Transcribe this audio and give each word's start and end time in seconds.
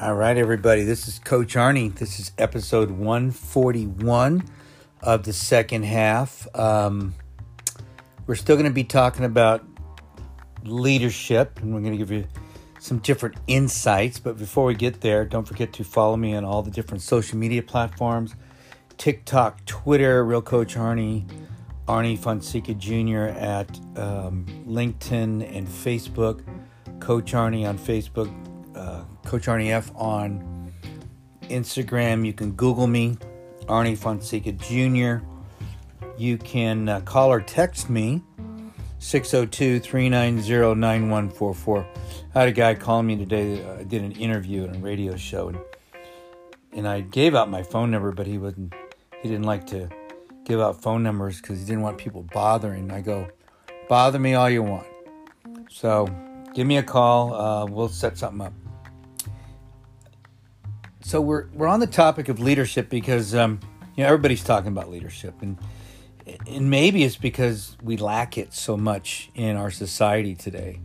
All 0.00 0.16
right, 0.16 0.36
everybody. 0.36 0.82
This 0.82 1.06
is 1.06 1.20
Coach 1.20 1.54
Arnie. 1.54 1.94
This 1.94 2.18
is 2.18 2.32
episode 2.36 2.90
141 2.90 4.42
of 5.00 5.22
the 5.22 5.32
second 5.32 5.84
half. 5.84 6.48
Um, 6.52 7.14
we're 8.26 8.34
still 8.34 8.56
going 8.56 8.66
to 8.66 8.74
be 8.74 8.82
talking 8.82 9.24
about 9.24 9.64
leadership, 10.64 11.60
and 11.60 11.72
we're 11.72 11.80
going 11.80 11.92
to 11.92 11.98
give 11.98 12.10
you 12.10 12.26
some 12.80 12.98
different 12.98 13.36
insights. 13.46 14.18
But 14.18 14.36
before 14.36 14.64
we 14.64 14.74
get 14.74 15.00
there, 15.00 15.24
don't 15.24 15.46
forget 15.46 15.72
to 15.74 15.84
follow 15.84 16.16
me 16.16 16.34
on 16.34 16.44
all 16.44 16.62
the 16.62 16.72
different 16.72 17.00
social 17.00 17.38
media 17.38 17.62
platforms 17.62 18.34
TikTok, 18.98 19.64
Twitter, 19.64 20.24
Real 20.24 20.42
Coach 20.42 20.74
Arnie, 20.74 21.24
Arnie 21.86 22.18
Fonseca 22.18 22.74
Jr. 22.74 23.38
at 23.38 23.70
um, 23.96 24.44
LinkedIn 24.66 25.56
and 25.56 25.68
Facebook, 25.68 26.42
Coach 26.98 27.32
Arnie 27.32 27.64
on 27.64 27.78
Facebook, 27.78 28.28
uh, 28.74 29.04
Coach 29.24 29.46
Arnie 29.46 29.70
F 29.70 29.90
on 29.94 30.72
Instagram. 31.42 32.24
You 32.26 32.32
can 32.32 32.52
Google 32.52 32.86
me, 32.86 33.16
Arnie 33.62 33.96
Fonseca 33.96 34.52
Jr. 34.52 35.24
You 36.16 36.38
can 36.38 36.88
uh, 36.88 37.00
call 37.00 37.32
or 37.32 37.40
text 37.40 37.90
me, 37.90 38.22
602 38.98 39.80
390 39.80 40.80
9144. 40.80 41.86
I 42.34 42.38
had 42.38 42.48
a 42.48 42.52
guy 42.52 42.74
calling 42.74 43.06
me 43.06 43.16
today. 43.16 43.64
I 43.66 43.82
did 43.82 44.02
an 44.02 44.12
interview 44.12 44.64
at 44.64 44.76
a 44.76 44.78
radio 44.78 45.16
show, 45.16 45.48
and, 45.48 45.58
and 46.72 46.86
I 46.86 47.00
gave 47.00 47.34
out 47.34 47.50
my 47.50 47.62
phone 47.62 47.90
number, 47.90 48.12
but 48.12 48.26
he 48.26 48.38
wouldn't. 48.38 48.72
He 49.22 49.28
didn't 49.28 49.46
like 49.46 49.66
to 49.68 49.88
give 50.44 50.60
out 50.60 50.82
phone 50.82 51.02
numbers 51.02 51.40
because 51.40 51.58
he 51.58 51.64
didn't 51.64 51.82
want 51.82 51.98
people 51.98 52.22
bothering. 52.32 52.90
I 52.90 53.00
go, 53.00 53.28
bother 53.88 54.18
me 54.18 54.34
all 54.34 54.50
you 54.50 54.62
want. 54.62 54.86
So 55.70 56.06
give 56.54 56.66
me 56.66 56.76
a 56.76 56.82
call. 56.82 57.34
Uh, 57.34 57.66
we'll 57.66 57.88
set 57.88 58.18
something 58.18 58.46
up 58.46 58.52
so 61.04 61.20
we're 61.20 61.46
we're 61.52 61.66
on 61.66 61.80
the 61.80 61.86
topic 61.86 62.28
of 62.28 62.40
leadership 62.40 62.88
because 62.88 63.34
um, 63.34 63.60
you 63.94 64.02
know 64.02 64.08
everybody's 64.08 64.42
talking 64.42 64.68
about 64.68 64.90
leadership, 64.90 65.34
and 65.42 65.58
and 66.46 66.70
maybe 66.70 67.04
it's 67.04 67.16
because 67.16 67.76
we 67.82 67.98
lack 67.98 68.38
it 68.38 68.54
so 68.54 68.76
much 68.76 69.30
in 69.34 69.56
our 69.56 69.70
society 69.70 70.34
today. 70.34 70.80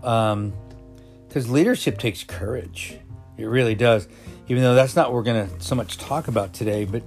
Because 0.00 0.24
um, 0.24 0.52
leadership 1.34 1.98
takes 1.98 2.22
courage, 2.22 2.98
it 3.36 3.46
really 3.46 3.74
does. 3.74 4.06
Even 4.46 4.62
though 4.62 4.74
that's 4.74 4.94
not 4.94 5.08
what 5.08 5.14
we're 5.14 5.22
going 5.24 5.48
to 5.48 5.60
so 5.60 5.74
much 5.74 5.98
talk 5.98 6.28
about 6.28 6.54
today, 6.54 6.84
but 6.84 7.02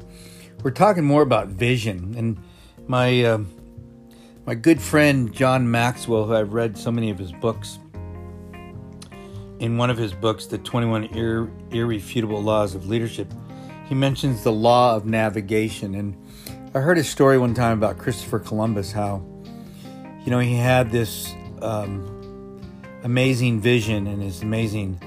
we're 0.62 0.72
talking 0.72 1.06
more 1.06 1.22
about 1.22 1.48
vision. 1.48 2.14
And 2.18 2.38
my 2.86 3.24
uh, 3.24 3.40
my 4.46 4.56
good 4.56 4.82
friend 4.82 5.34
John 5.34 5.72
Maxwell, 5.72 6.26
who 6.26 6.36
I've 6.36 6.52
read 6.52 6.78
so 6.78 6.92
many 6.92 7.12
of 7.12 7.18
his 7.18 7.32
books 7.32 7.80
in 9.62 9.78
one 9.78 9.92
of 9.92 9.98
his 9.98 10.12
books, 10.12 10.48
The 10.48 10.58
21 10.58 11.10
Irre- 11.10 11.72
Irrefutable 11.72 12.42
Laws 12.42 12.74
of 12.74 12.88
Leadership, 12.88 13.32
he 13.88 13.94
mentions 13.94 14.44
the 14.44 14.52
law 14.52 14.96
of 14.96 15.06
navigation. 15.06 15.94
And 15.94 16.18
I 16.74 16.80
heard 16.80 16.98
a 16.98 17.04
story 17.04 17.38
one 17.38 17.54
time 17.54 17.78
about 17.78 18.00
Christopher 18.00 18.40
Columbus, 18.40 18.92
how, 18.92 19.24
you 20.26 20.32
know, 20.32 20.40
he 20.40 20.56
had 20.56 20.90
this 20.90 21.32
um, 21.62 22.60
amazing 23.04 23.62
vision 23.62 24.08
and 24.08 24.20
his 24.24 24.42
amazing 24.42 25.00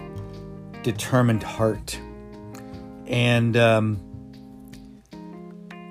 determined 0.84 1.42
heart. 1.42 1.98
And 3.08 3.56
um, 3.56 3.96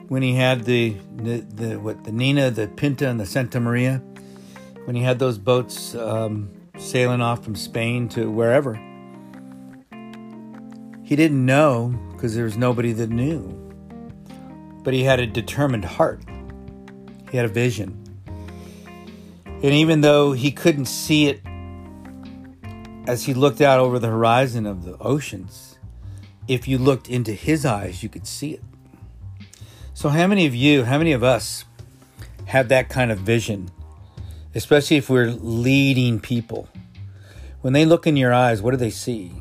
when 0.07 0.21
he 0.21 0.35
had 0.35 0.63
the, 0.63 0.95
the, 1.17 1.39
the, 1.39 1.79
what, 1.81 2.05
the 2.05 2.13
Nina, 2.13 2.49
the 2.49 2.69
Pinta, 2.69 3.09
and 3.09 3.19
the 3.19 3.25
Santa 3.25 3.59
Maria, 3.59 4.01
when 4.85 4.95
he 4.95 5.01
had 5.01 5.19
those 5.19 5.37
boats, 5.37 5.95
um, 5.95 6.49
sailing 6.77 7.21
off 7.21 7.43
from 7.43 7.55
Spain 7.55 8.09
to 8.09 8.29
wherever. 8.29 8.75
He 11.03 11.15
didn't 11.15 11.45
know 11.45 11.99
because 12.11 12.35
there 12.35 12.45
was 12.45 12.57
nobody 12.57 12.91
that 12.93 13.09
knew. 13.09 13.59
But 14.83 14.93
he 14.93 15.03
had 15.03 15.19
a 15.19 15.27
determined 15.27 15.85
heart, 15.85 16.21
he 17.29 17.37
had 17.37 17.45
a 17.45 17.49
vision. 17.49 17.99
And 19.45 19.71
even 19.71 20.01
though 20.01 20.33
he 20.33 20.51
couldn't 20.51 20.85
see 20.85 21.27
it 21.27 21.41
as 23.07 23.23
he 23.23 23.33
looked 23.33 23.61
out 23.61 23.79
over 23.79 23.97
the 23.97 24.07
horizon 24.07 24.65
of 24.65 24.83
the 24.83 24.97
oceans, 24.97 25.77
if 26.47 26.67
you 26.67 26.77
looked 26.77 27.09
into 27.09 27.31
his 27.31 27.65
eyes, 27.65 28.03
you 28.03 28.09
could 28.09 28.27
see 28.27 28.51
it. 28.51 28.63
So, 29.93 30.09
how 30.09 30.27
many 30.27 30.45
of 30.45 30.55
you, 30.55 30.83
how 30.83 30.97
many 30.97 31.13
of 31.13 31.23
us 31.23 31.63
have 32.45 32.67
that 32.69 32.89
kind 32.89 33.11
of 33.11 33.19
vision 33.19 33.71
especially 34.55 34.97
if 34.97 35.09
we're 35.09 35.27
leading 35.27 36.19
people. 36.19 36.67
When 37.61 37.73
they 37.73 37.85
look 37.85 38.05
in 38.05 38.17
your 38.17 38.33
eyes, 38.33 38.61
what 38.61 38.71
do 38.71 38.77
they 38.77 38.89
see? 38.89 39.31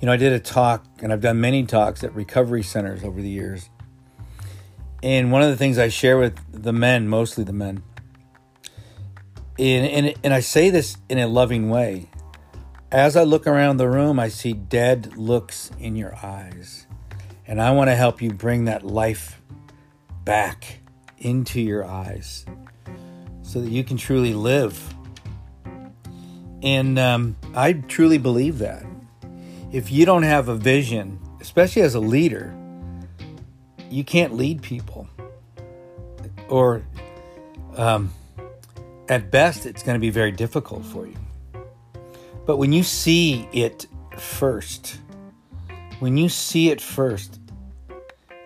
You 0.00 0.06
know, 0.06 0.12
I 0.12 0.16
did 0.16 0.32
a 0.32 0.40
talk, 0.40 0.84
and 1.00 1.12
I've 1.12 1.20
done 1.20 1.40
many 1.40 1.64
talks 1.64 2.02
at 2.04 2.14
recovery 2.14 2.62
centers 2.62 3.04
over 3.04 3.20
the 3.20 3.28
years. 3.28 3.68
And 5.02 5.32
one 5.32 5.42
of 5.42 5.48
the 5.48 5.56
things 5.56 5.78
I 5.78 5.88
share 5.88 6.18
with 6.18 6.38
the 6.52 6.72
men, 6.72 7.08
mostly 7.08 7.44
the 7.44 7.52
men, 7.52 7.82
and, 9.58 9.86
and, 9.86 10.14
and 10.24 10.34
I 10.34 10.40
say 10.40 10.70
this 10.70 10.96
in 11.08 11.18
a 11.18 11.26
loving 11.26 11.70
way. 11.70 12.08
As 12.90 13.16
I 13.16 13.22
look 13.22 13.46
around 13.46 13.76
the 13.76 13.88
room, 13.88 14.18
I 14.18 14.28
see 14.28 14.52
dead 14.52 15.16
looks 15.16 15.70
in 15.78 15.96
your 15.96 16.14
eyes. 16.16 16.86
And 17.46 17.60
I 17.60 17.70
want 17.72 17.88
to 17.88 17.94
help 17.94 18.22
you 18.22 18.32
bring 18.32 18.64
that 18.64 18.84
life 18.84 19.40
back 20.24 20.80
into 21.18 21.60
your 21.60 21.84
eyes 21.84 22.44
so 23.52 23.60
that 23.60 23.70
you 23.70 23.84
can 23.84 23.98
truly 23.98 24.32
live. 24.32 24.94
And 26.62 26.98
um, 26.98 27.36
I 27.54 27.74
truly 27.74 28.16
believe 28.16 28.58
that. 28.60 28.82
If 29.72 29.92
you 29.92 30.06
don't 30.06 30.22
have 30.22 30.48
a 30.48 30.54
vision, 30.54 31.20
especially 31.38 31.82
as 31.82 31.94
a 31.94 32.00
leader, 32.00 32.56
you 33.90 34.04
can't 34.04 34.34
lead 34.34 34.62
people. 34.62 35.06
Or 36.48 36.82
um, 37.76 38.14
at 39.10 39.30
best, 39.30 39.66
it's 39.66 39.82
going 39.82 39.96
to 39.96 40.00
be 40.00 40.10
very 40.10 40.32
difficult 40.32 40.86
for 40.86 41.06
you. 41.06 41.16
But 42.46 42.56
when 42.56 42.72
you 42.72 42.82
see 42.82 43.46
it 43.52 43.86
first, 44.16 44.98
when 46.00 46.16
you 46.16 46.30
see 46.30 46.70
it 46.70 46.80
first 46.80 47.38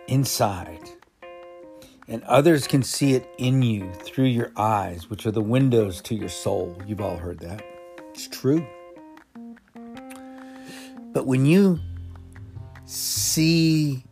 inside, 0.08 0.85
and 2.08 2.22
others 2.24 2.66
can 2.66 2.82
see 2.82 3.14
it 3.14 3.28
in 3.38 3.62
you 3.62 3.92
through 3.92 4.26
your 4.26 4.52
eyes, 4.56 5.10
which 5.10 5.26
are 5.26 5.30
the 5.30 5.40
windows 5.40 6.00
to 6.02 6.14
your 6.14 6.28
soul. 6.28 6.76
You've 6.86 7.00
all 7.00 7.16
heard 7.16 7.40
that. 7.40 7.64
It's 8.10 8.28
true. 8.28 8.66
But 11.12 11.26
when 11.26 11.46
you 11.46 11.80
see 12.84 14.04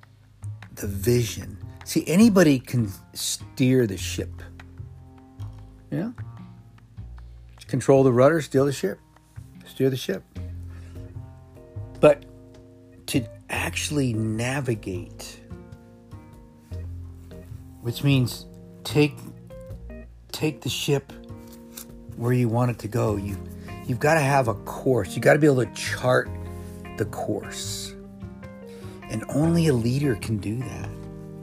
the 0.74 0.86
vision, 0.86 1.58
see, 1.84 2.04
anybody 2.06 2.58
can 2.58 2.90
steer 3.12 3.86
the 3.86 3.96
ship. 3.96 4.42
Yeah? 5.90 6.10
Control 7.68 8.04
the 8.04 8.12
rudder, 8.12 8.40
steer 8.40 8.64
the 8.64 8.72
ship, 8.72 8.98
steer 9.66 9.90
the 9.90 9.96
ship. 9.96 10.22
But 12.00 12.24
to 13.06 13.26
actually 13.50 14.12
navigate, 14.12 15.33
which 17.84 18.02
means 18.02 18.46
take 18.82 19.14
take 20.32 20.62
the 20.62 20.70
ship 20.70 21.12
where 22.16 22.32
you 22.32 22.48
want 22.48 22.70
it 22.70 22.78
to 22.78 22.88
go. 22.88 23.16
You 23.16 23.36
you've 23.84 23.98
got 23.98 24.14
to 24.14 24.20
have 24.20 24.48
a 24.48 24.54
course. 24.54 25.14
You 25.14 25.20
got 25.20 25.34
to 25.34 25.38
be 25.38 25.46
able 25.46 25.66
to 25.66 25.72
chart 25.74 26.30
the 26.96 27.04
course. 27.04 27.94
And 29.10 29.22
only 29.28 29.66
a 29.66 29.74
leader 29.74 30.14
can 30.16 30.38
do 30.38 30.56
that. 30.60 30.88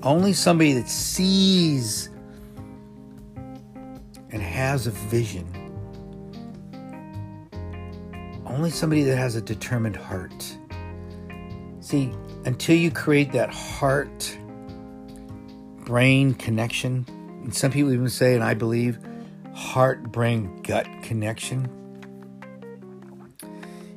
Only 0.02 0.34
somebody 0.34 0.74
that 0.74 0.90
sees 0.90 2.10
and 4.32 4.42
has 4.42 4.88
a 4.88 4.92
vision. 4.92 5.46
Only 8.48 8.72
somebody 8.72 9.04
that 9.04 9.16
has 9.16 9.36
a 9.36 9.42
determined 9.42 9.96
heart. 9.96 10.58
See, 11.82 12.12
until 12.46 12.76
you 12.76 12.90
create 12.90 13.32
that 13.34 13.54
heart 13.54 14.40
brain 15.92 16.34
connection. 16.34 17.06
And 17.44 17.54
some 17.54 17.70
people 17.70 17.92
even 17.92 18.08
say, 18.08 18.34
and 18.34 18.42
I 18.42 18.54
believe, 18.54 18.98
heart 19.54 20.02
brain 20.04 20.62
gut 20.62 20.88
connection. 21.02 21.68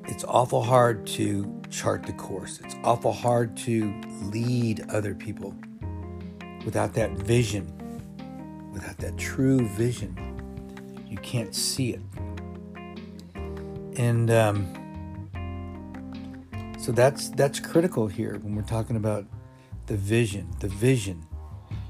It's 0.08 0.24
awful 0.24 0.60
hard 0.60 1.06
to 1.18 1.62
chart 1.70 2.02
the 2.02 2.12
course. 2.14 2.58
It's 2.64 2.74
awful 2.82 3.12
hard 3.12 3.56
to 3.58 3.94
lead 4.22 4.84
other 4.90 5.14
people 5.14 5.54
without 6.64 6.94
that 6.94 7.12
vision, 7.12 7.64
without 8.72 8.98
that 8.98 9.16
true 9.16 9.64
vision. 9.68 10.18
You 11.06 11.18
can't 11.18 11.54
see 11.54 11.90
it. 11.90 12.00
And 13.96 14.32
um, 14.32 14.66
so 16.76 16.90
that's 16.90 17.28
that's 17.28 17.60
critical 17.60 18.08
here 18.08 18.40
when 18.42 18.56
we're 18.56 18.62
talking 18.62 18.96
about 18.96 19.26
the 19.86 19.96
vision. 19.96 20.50
The 20.58 20.66
vision 20.66 21.24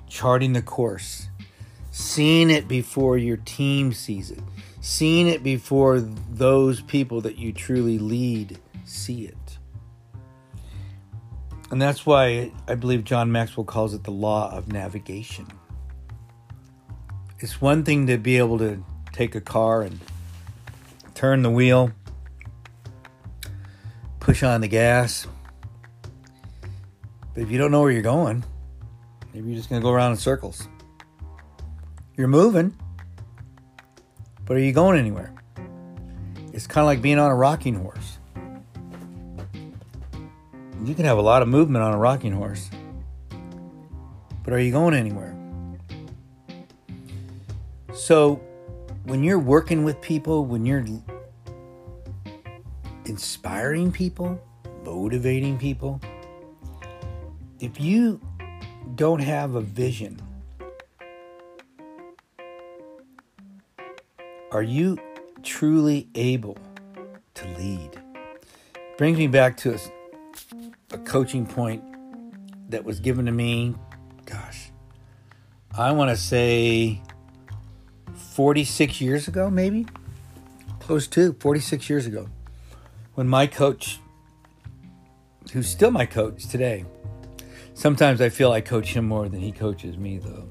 charting 0.08 0.52
the 0.52 0.62
course, 0.62 1.28
seeing 1.90 2.50
it 2.50 2.68
before 2.68 3.18
your 3.18 3.36
team 3.38 3.92
sees 3.92 4.30
it, 4.30 4.42
seeing 4.80 5.28
it 5.28 5.42
before 5.42 6.00
those 6.00 6.80
people 6.80 7.20
that 7.22 7.36
you 7.36 7.52
truly 7.52 7.98
lead 7.98 8.58
see 8.84 9.24
it. 9.24 9.58
And 11.70 11.80
that's 11.80 12.06
why 12.06 12.52
I 12.68 12.74
believe 12.74 13.04
John 13.04 13.32
Maxwell 13.32 13.64
calls 13.64 13.94
it 13.94 14.04
the 14.04 14.12
law 14.12 14.54
of 14.56 14.70
navigation. 14.70 15.46
It's 17.40 17.60
one 17.60 17.84
thing 17.84 18.06
to 18.06 18.16
be 18.16 18.38
able 18.38 18.58
to 18.58 18.84
take 19.12 19.34
a 19.34 19.40
car 19.40 19.82
and 19.82 19.98
turn 21.14 21.42
the 21.42 21.50
wheel, 21.50 21.90
push 24.20 24.42
on 24.42 24.60
the 24.60 24.68
gas. 24.68 25.26
But 27.32 27.42
if 27.42 27.50
you 27.50 27.58
don't 27.58 27.70
know 27.70 27.82
where 27.82 27.90
you're 27.90 28.02
going, 28.02 28.44
maybe 29.34 29.48
you're 29.48 29.56
just 29.56 29.68
going 29.68 29.82
to 29.82 29.84
go 29.84 29.92
around 29.92 30.12
in 30.12 30.16
circles. 30.16 30.68
You're 32.16 32.28
moving, 32.28 32.74
but 34.46 34.56
are 34.56 34.60
you 34.60 34.72
going 34.72 34.98
anywhere? 34.98 35.34
It's 36.52 36.68
kind 36.68 36.84
of 36.84 36.86
like 36.86 37.02
being 37.02 37.18
on 37.18 37.30
a 37.30 37.34
rocking 37.34 37.74
horse. 37.74 38.18
You 40.84 40.94
can 40.94 41.04
have 41.04 41.18
a 41.18 41.22
lot 41.22 41.42
of 41.42 41.48
movement 41.48 41.82
on 41.82 41.92
a 41.92 41.98
rocking 41.98 42.32
horse, 42.32 42.70
but 44.44 44.52
are 44.52 44.60
you 44.60 44.70
going 44.70 44.94
anywhere? 44.94 45.34
So, 47.92 48.40
when 49.04 49.24
you're 49.24 49.38
working 49.38 49.82
with 49.82 50.00
people, 50.00 50.44
when 50.44 50.64
you're 50.66 50.84
inspiring 53.06 53.90
people, 53.90 54.40
motivating 54.84 55.58
people, 55.58 56.00
if 57.60 57.80
you 57.80 58.20
don't 58.94 59.20
have 59.20 59.54
a 59.54 59.60
vision, 59.60 60.20
are 64.50 64.62
you 64.62 64.98
truly 65.42 66.08
able 66.14 66.56
to 67.34 67.48
lead? 67.58 68.00
Brings 68.96 69.18
me 69.18 69.26
back 69.26 69.56
to 69.58 69.74
a, 69.74 69.78
a 70.92 70.98
coaching 70.98 71.46
point 71.46 71.82
that 72.70 72.84
was 72.84 73.00
given 73.00 73.26
to 73.26 73.32
me, 73.32 73.74
gosh, 74.26 74.70
I 75.76 75.92
want 75.92 76.10
to 76.10 76.16
say 76.16 77.02
46 78.14 79.00
years 79.00 79.26
ago, 79.26 79.50
maybe 79.50 79.86
close 80.84 81.06
to 81.08 81.32
46 81.40 81.88
years 81.88 82.06
ago, 82.06 82.28
when 83.14 83.26
my 83.26 83.46
coach, 83.46 84.00
who's 85.52 85.66
still 85.66 85.90
my 85.90 86.04
coach 86.04 86.46
today, 86.46 86.84
sometimes 87.74 88.20
I 88.20 88.28
feel 88.30 88.50
I 88.52 88.60
coach 88.60 88.94
him 88.94 89.06
more 89.06 89.28
than 89.28 89.40
he 89.40 89.52
coaches 89.52 89.96
me, 89.98 90.18
though, 90.18 90.48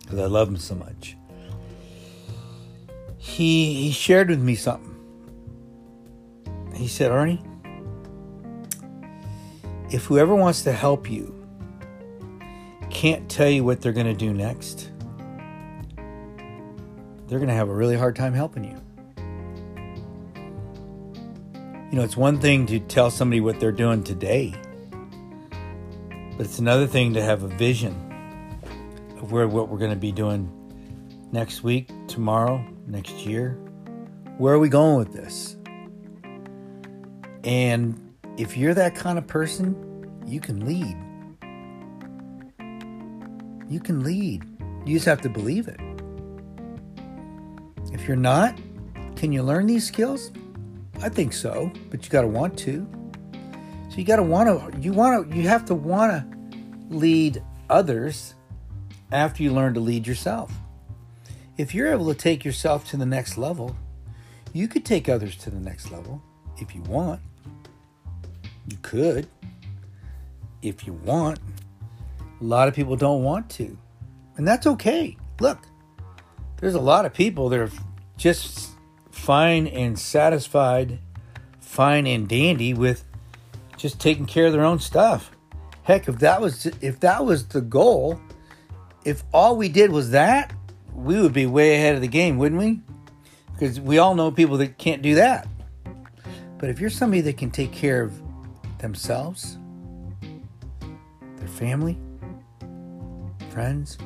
because 0.00 0.18
I 0.18 0.26
love 0.26 0.48
him 0.48 0.56
so 0.56 0.74
much. 0.74 1.16
He 3.16 3.74
he 3.74 3.92
shared 3.92 4.28
with 4.28 4.40
me 4.40 4.54
something. 4.54 4.90
He 6.74 6.88
said, 6.88 7.10
Arnie, 7.10 7.42
if 9.90 10.04
whoever 10.06 10.34
wants 10.34 10.62
to 10.64 10.72
help 10.72 11.08
you 11.10 11.32
can't 12.90 13.28
tell 13.28 13.48
you 13.48 13.64
what 13.64 13.80
they're 13.80 13.92
going 13.92 14.06
to 14.06 14.14
do 14.14 14.32
next, 14.32 14.90
they're 17.28 17.38
going 17.38 17.48
to 17.48 17.54
have 17.54 17.68
a 17.68 17.74
really 17.74 17.96
hard 17.96 18.16
time 18.16 18.32
helping 18.34 18.64
you. 18.64 18.80
You 21.90 21.98
know, 21.98 22.04
it's 22.04 22.16
one 22.16 22.40
thing 22.40 22.66
to 22.66 22.80
tell 22.80 23.10
somebody 23.10 23.40
what 23.40 23.60
they're 23.60 23.72
doing 23.72 24.02
today, 24.02 24.54
but 26.36 26.46
it's 26.46 26.58
another 26.58 26.86
thing 26.86 27.14
to 27.14 27.22
have 27.22 27.42
a 27.42 27.48
vision 27.48 27.94
of 29.18 29.30
where 29.30 29.46
what 29.46 29.68
we're 29.68 29.78
going 29.78 29.90
to 29.90 29.96
be 29.96 30.12
doing 30.12 30.50
next 31.32 31.62
week, 31.62 31.90
tomorrow, 32.08 32.64
next 32.86 33.26
year. 33.26 33.52
Where 34.38 34.54
are 34.54 34.58
we 34.58 34.68
going 34.68 34.98
with 34.98 35.12
this? 35.12 35.56
And 37.44 38.14
if 38.36 38.56
you're 38.56 38.74
that 38.74 38.94
kind 38.94 39.18
of 39.18 39.26
person, 39.26 40.10
you 40.26 40.40
can 40.40 40.64
lead. 40.64 40.96
You 43.68 43.80
can 43.80 44.02
lead. 44.02 44.44
You 44.84 44.94
just 44.94 45.06
have 45.06 45.20
to 45.22 45.28
believe 45.28 45.68
it. 45.68 45.80
If 47.92 48.08
you're 48.08 48.16
not, 48.16 48.58
can 49.14 49.32
you 49.32 49.42
learn 49.42 49.66
these 49.66 49.86
skills? 49.86 50.32
I 51.00 51.08
think 51.08 51.32
so, 51.32 51.70
but 51.90 52.04
you 52.04 52.10
got 52.10 52.22
to 52.22 52.28
want 52.28 52.58
to. 52.60 52.86
So 53.94 54.00
you 54.00 54.06
got 54.06 54.16
to 54.16 54.24
want 54.24 54.48
to 54.72 54.80
you 54.80 54.92
want 54.92 55.30
to 55.30 55.36
you 55.36 55.46
have 55.46 55.66
to 55.66 55.74
want 55.76 56.10
to 56.10 56.58
lead 56.96 57.40
others 57.70 58.34
after 59.12 59.44
you 59.44 59.52
learn 59.52 59.72
to 59.74 59.78
lead 59.80 60.04
yourself. 60.04 60.52
If 61.58 61.76
you're 61.76 61.92
able 61.92 62.08
to 62.08 62.14
take 62.14 62.44
yourself 62.44 62.90
to 62.90 62.96
the 62.96 63.06
next 63.06 63.38
level, 63.38 63.76
you 64.52 64.66
could 64.66 64.84
take 64.84 65.08
others 65.08 65.36
to 65.36 65.50
the 65.50 65.60
next 65.60 65.92
level 65.92 66.20
if 66.56 66.74
you 66.74 66.82
want. 66.82 67.20
You 68.68 68.78
could 68.82 69.28
if 70.60 70.88
you 70.88 70.94
want. 70.94 71.38
A 72.40 72.44
lot 72.44 72.66
of 72.66 72.74
people 72.74 72.96
don't 72.96 73.22
want 73.22 73.48
to. 73.50 73.78
And 74.36 74.48
that's 74.48 74.66
okay. 74.66 75.16
Look, 75.38 75.68
there's 76.56 76.74
a 76.74 76.80
lot 76.80 77.06
of 77.06 77.14
people 77.14 77.48
that 77.50 77.60
are 77.60 77.70
just 78.16 78.70
fine 79.12 79.68
and 79.68 79.96
satisfied, 79.96 80.98
fine 81.60 82.08
and 82.08 82.28
dandy 82.28 82.74
with 82.74 83.04
just 83.76 84.00
taking 84.00 84.26
care 84.26 84.46
of 84.46 84.52
their 84.52 84.64
own 84.64 84.78
stuff. 84.78 85.30
Heck, 85.82 86.08
if 86.08 86.18
that 86.20 86.40
was 86.40 86.66
if 86.80 87.00
that 87.00 87.24
was 87.24 87.46
the 87.48 87.60
goal, 87.60 88.20
if 89.04 89.22
all 89.32 89.56
we 89.56 89.68
did 89.68 89.90
was 89.90 90.10
that, 90.10 90.52
we 90.94 91.20
would 91.20 91.32
be 91.32 91.46
way 91.46 91.74
ahead 91.74 91.94
of 91.94 92.00
the 92.00 92.08
game, 92.08 92.38
wouldn't 92.38 92.60
we? 92.60 92.80
Because 93.52 93.80
we 93.80 93.98
all 93.98 94.14
know 94.14 94.30
people 94.30 94.56
that 94.58 94.78
can't 94.78 95.02
do 95.02 95.16
that. 95.16 95.46
But 96.58 96.70
if 96.70 96.80
you're 96.80 96.90
somebody 96.90 97.20
that 97.22 97.36
can 97.36 97.50
take 97.50 97.72
care 97.72 98.02
of 98.02 98.20
themselves, 98.78 99.58
their 101.36 101.48
family, 101.48 101.98
friends, 103.50 103.98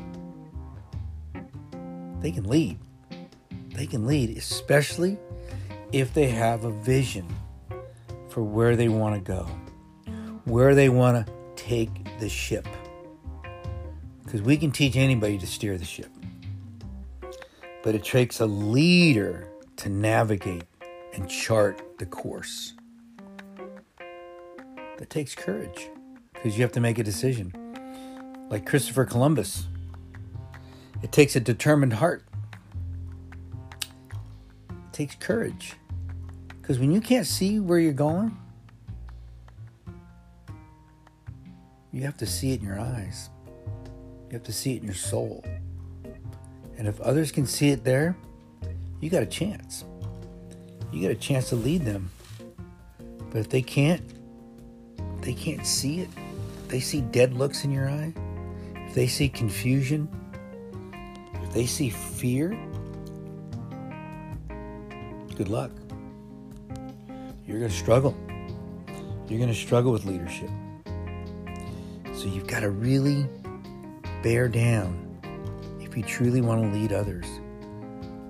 they 2.21 2.33
can 2.33 2.45
lead. 2.45 2.79
They 3.75 3.87
can 3.87 4.07
lead, 4.07 4.37
especially 4.37 5.19
if 5.93 6.13
they 6.13 6.27
have 6.27 6.65
a 6.65 6.71
vision 6.71 7.27
for 8.39 8.45
where 8.45 8.77
they 8.77 8.89
want 8.89 9.17
to 9.17 9.21
go, 9.21 9.49
where 10.45 10.73
they 10.73 10.89
want 10.89 11.27
to 11.27 11.33
take 11.57 11.91
the 12.21 12.29
ship. 12.29 12.69
Because 14.23 14.43
we 14.43 14.57
can 14.57 14.71
teach 14.71 14.95
anybody 14.95 15.39
to 15.39 15.45
steer 15.45 15.77
the 15.77 15.85
ship. 15.85 16.09
But 17.83 17.97
it 17.97 18.05
takes 18.05 18.39
a 18.39 18.47
leader 18.47 19.51
to 19.79 19.89
navigate 19.89 20.63
and 21.15 21.29
chart 21.29 21.99
the 21.99 22.07
course. 22.07 22.75
That 24.99 25.11
takes 25.11 25.35
courage 25.35 25.91
because 26.33 26.57
you 26.57 26.63
have 26.63 26.71
to 26.75 26.81
make 26.81 27.01
a 27.01 27.03
decision. 27.03 27.53
Like 28.51 28.67
Christopher 28.67 29.05
Columbus, 29.05 29.67
it 31.03 31.11
takes 31.11 31.35
a 31.35 31.41
determined 31.41 31.95
heart. 31.95 32.25
It 34.71 34.93
takes 34.93 35.17
courage. 35.17 35.75
Because 36.69 36.81
when 36.81 36.93
you 36.93 37.01
can't 37.01 37.27
see 37.27 37.61
where 37.61 37.79
you're 37.79 37.95
going, 37.95 38.37
you 41.93 42.03
have 42.03 42.19
to 42.19 42.27
see 42.27 42.53
it 42.53 42.61
in 42.61 42.67
your 42.67 42.79
eyes. 42.79 43.31
You 44.29 44.35
have 44.35 44.43
to 44.43 44.53
see 44.53 44.75
it 44.75 44.83
in 44.83 44.85
your 44.85 44.95
soul. 44.95 45.43
And 46.77 46.87
if 46.87 47.01
others 47.01 47.33
can 47.33 47.47
see 47.47 47.71
it 47.71 47.85
there, 47.85 48.19
you 49.01 49.09
got 49.09 49.23
a 49.23 49.27
chance. 49.27 49.87
You 50.93 51.01
got 51.01 51.11
a 51.11 51.15
chance 51.15 51.49
to 51.49 51.57
lead 51.57 51.87
them. 51.87 52.11
But 53.31 53.39
if 53.39 53.49
they 53.49 53.63
can't, 53.63 54.03
they 55.23 55.33
can't 55.33 55.67
see 55.67 56.01
it. 56.01 56.11
They 56.69 56.81
see 56.81 57.01
dead 57.01 57.33
looks 57.33 57.65
in 57.65 57.71
your 57.71 57.89
eye. 57.89 58.13
If 58.89 58.95
they 58.95 59.07
see 59.07 59.31
confusion, 59.31 60.07
if 61.33 61.55
they 61.55 61.65
see 61.65 61.89
fear, 61.89 62.51
good 65.35 65.49
luck. 65.49 65.71
You're 67.49 67.59
going 67.59 67.71
to 67.71 67.77
struggle. 67.77 68.15
You're 69.27 69.39
going 69.39 69.49
to 69.49 69.55
struggle 69.55 69.91
with 69.91 70.05
leadership. 70.05 70.51
So 72.13 72.27
you've 72.27 72.47
got 72.47 72.61
to 72.61 72.69
really 72.69 73.27
bear 74.23 74.49
down 74.49 75.19
if 75.81 75.97
you 75.97 76.03
truly 76.03 76.43
want 76.43 76.63
to 76.63 76.79
lead 76.79 76.93
others. 76.93 77.25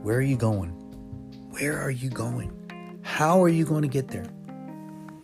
Where 0.02 0.18
are 0.18 0.22
you 0.22 0.36
going? 0.36 0.68
Where 1.50 1.76
are 1.80 1.90
you 1.90 2.10
going? 2.10 3.00
How 3.02 3.42
are 3.42 3.48
you 3.48 3.64
going 3.64 3.82
to 3.82 3.88
get 3.88 4.06
there? 4.06 4.30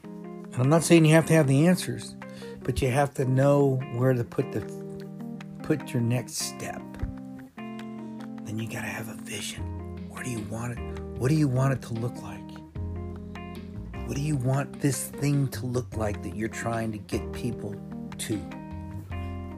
And 0.02 0.56
I'm 0.56 0.68
not 0.68 0.82
saying 0.82 1.04
you 1.04 1.14
have 1.14 1.26
to 1.26 1.32
have 1.34 1.46
the 1.46 1.68
answers, 1.68 2.16
but 2.64 2.82
you 2.82 2.90
have 2.90 3.14
to 3.14 3.24
know 3.24 3.80
where 3.94 4.12
to 4.12 4.24
put 4.24 4.50
the 4.50 4.60
put 5.62 5.92
your 5.92 6.02
next 6.02 6.34
step. 6.34 6.82
Then 7.56 8.58
you 8.58 8.68
got 8.68 8.80
to 8.80 8.88
have 8.88 9.08
a 9.08 9.14
vision. 9.22 9.62
Where 10.08 10.24
do 10.24 10.30
you 10.30 10.40
want 10.50 10.76
it? 10.76 11.00
What 11.16 11.28
do 11.28 11.36
you 11.36 11.46
want 11.46 11.74
it 11.74 11.82
to 11.82 11.94
look 11.94 12.20
like? 12.22 12.43
What 14.06 14.16
do 14.16 14.22
you 14.22 14.36
want 14.36 14.80
this 14.80 15.08
thing 15.08 15.48
to 15.48 15.66
look 15.66 15.96
like 15.96 16.22
that 16.22 16.36
you're 16.36 16.48
trying 16.48 16.92
to 16.92 16.98
get 16.98 17.32
people 17.32 17.74
to? 18.18 18.40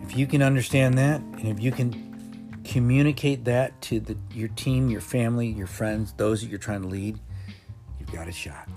If 0.02 0.16
you 0.16 0.26
can 0.26 0.40
understand 0.40 0.96
that, 0.98 1.20
and 1.20 1.48
if 1.48 1.60
you 1.60 1.72
can 1.72 2.62
communicate 2.64 3.44
that 3.44 3.80
to 3.82 4.00
the, 4.00 4.16
your 4.32 4.48
team, 4.48 4.88
your 4.88 5.00
family, 5.00 5.48
your 5.48 5.66
friends, 5.66 6.14
those 6.16 6.42
that 6.42 6.48
you're 6.48 6.58
trying 6.58 6.82
to 6.82 6.88
lead, 6.88 7.18
you've 7.98 8.12
got 8.12 8.28
a 8.28 8.32
shot. 8.32 8.68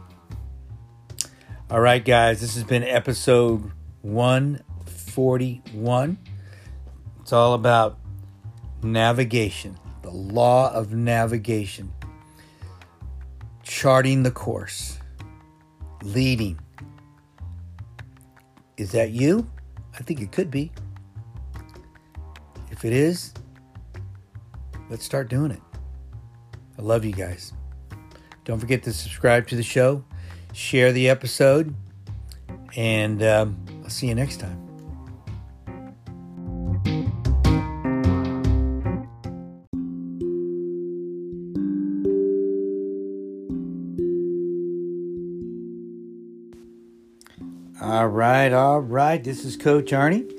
All 1.69 1.81
right, 1.81 2.03
guys, 2.03 2.41
this 2.41 2.55
has 2.55 2.63
been 2.63 2.83
episode 2.83 3.71
141. 4.01 6.17
It's 7.21 7.31
all 7.31 7.53
about 7.53 7.99
navigation, 8.81 9.77
the 10.01 10.09
law 10.09 10.73
of 10.73 10.93
navigation, 10.93 11.93
charting 13.61 14.23
the 14.23 14.31
course, 14.31 14.98
leading. 16.03 16.59
Is 18.77 18.91
that 18.91 19.11
you? 19.11 19.49
I 19.93 20.03
think 20.03 20.21
it 20.21 20.31
could 20.31 20.49
be. 20.49 20.71
If 22.71 22.85
it 22.85 22.93
is, 22.93 23.33
let's 24.89 25.03
start 25.03 25.29
doing 25.29 25.51
it. 25.51 25.61
I 26.77 26.81
love 26.81 27.03
you 27.03 27.11
guys. 27.11 27.51
Don't 28.45 28.59
forget 28.59 28.83
to 28.83 28.93
subscribe 28.93 29.47
to 29.47 29.55
the 29.55 29.63
show, 29.63 30.03
share 30.53 30.91
the 30.91 31.09
episode, 31.09 31.75
and 32.75 33.21
um, 33.21 33.65
I'll 33.83 33.89
see 33.89 34.07
you 34.07 34.15
next 34.15 34.39
time. 34.39 34.68
All 47.81 48.09
right, 48.09 48.51
all 48.51 48.81
right. 48.81 49.23
This 49.23 49.45
is 49.45 49.55
Coach 49.55 49.91
Arnie. 49.91 50.29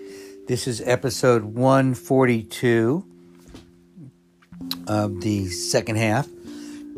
This 0.47 0.69
is 0.69 0.83
episode 0.83 1.43
142 1.43 3.03
of 4.87 5.23
the 5.23 5.47
second 5.49 5.97
half. 5.97 6.29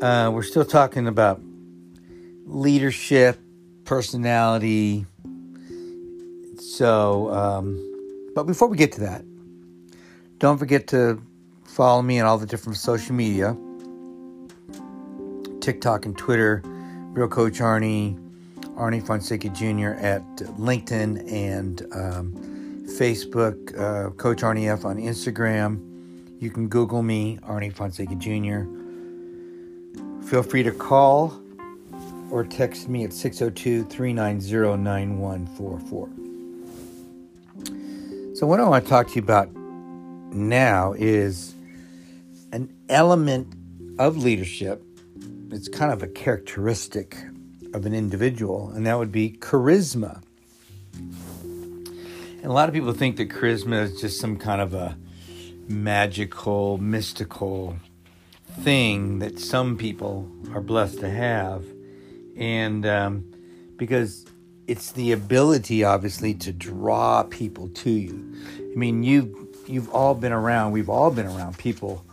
Uh, 0.01 0.33
we're 0.35 0.43
still 0.43 0.65
talking 0.65 1.07
about 1.07 1.41
leadership, 2.45 3.39
personality. 3.85 5.07
So, 6.59 7.33
um, 7.33 8.33
but 8.35 8.43
before 8.43 8.67
we 8.67 8.77
get 8.77 8.91
to 8.93 9.01
that, 9.03 9.25
don't 10.39 10.59
forget 10.59 10.89
to 10.89 11.23
follow 11.65 12.03
me 12.03 12.19
on 12.19 12.27
all 12.27 12.39
the 12.39 12.47
different 12.47 12.79
social 12.79 13.15
media 13.15 13.57
TikTok 15.61 16.05
and 16.05 16.19
Twitter, 16.19 16.63
Real 16.65 17.29
Coach 17.29 17.61
Arnie, 17.61 18.19
Arnie 18.77 19.05
Fonseca 19.07 19.49
Jr. 19.51 19.93
at 20.05 20.25
LinkedIn 20.59 21.31
and 21.31 21.83
um, 21.93 22.33
Facebook, 22.87 23.79
uh, 23.79 24.11
Coach 24.11 24.43
Arnie 24.43 24.73
F 24.73 24.85
on 24.85 24.97
Instagram. 24.97 25.89
You 26.41 26.51
can 26.51 26.69
Google 26.69 27.03
me, 27.03 27.39
Arnie 27.43 27.73
Fonseca 27.73 28.15
Jr. 28.17 28.65
Feel 30.27 30.43
free 30.43 30.63
to 30.63 30.73
call 30.73 31.41
or 32.31 32.45
text 32.45 32.89
me 32.89 33.05
at 33.05 33.13
602 33.13 33.85
390 33.85 34.83
9144. 34.83 36.09
So, 38.35 38.47
what 38.47 38.59
I 38.59 38.65
want 38.65 38.85
to 38.85 38.91
talk 38.91 39.09
to 39.09 39.15
you 39.17 39.23
about 39.23 39.55
now 40.35 40.95
is 40.95 41.55
an 42.53 42.73
element 42.89 43.55
of 43.99 44.17
leadership. 44.17 44.83
It's 45.51 45.69
kind 45.69 45.93
of 45.93 46.03
a 46.03 46.07
characteristic 46.07 47.19
of 47.75 47.87
an 47.87 47.95
individual, 47.95 48.71
and 48.71 48.87
that 48.87 48.99
would 48.99 49.13
be 49.13 49.31
charisma. 49.31 50.23
And 50.95 52.45
a 52.45 52.53
lot 52.53 52.69
of 52.69 52.75
people 52.75 52.93
think 52.93 53.17
that 53.17 53.29
charisma 53.29 53.83
is 53.83 54.01
just 54.01 54.21
some 54.21 54.37
kind 54.37 54.61
of 54.61 54.75
a 54.75 54.97
magical, 55.69 56.79
mystical 56.79 57.77
thing 58.61 59.21
that 59.21 59.39
some 59.39 59.79
people 59.79 60.31
are 60.53 60.61
blessed 60.61 61.01
to 61.01 61.11
have. 61.11 61.65
And 62.37 62.85
um, 62.85 63.33
because 63.77 64.27
it's 64.67 64.93
the 64.93 65.13
ability, 65.13 65.85
obviously, 65.85 66.35
to 66.35 66.53
draw 66.53 67.23
people 67.25 67.69
to 67.69 67.91
you. 67.91 68.35
I 68.59 68.75
mean, 68.75 69.03
you've, 69.03 69.35
you've 69.67 69.91
all 69.91 70.15
been 70.15 70.33
around. 70.33 70.73
We've 70.73 70.91
all 70.91 71.11
been 71.11 71.27
around 71.27 71.59
people 71.59 72.05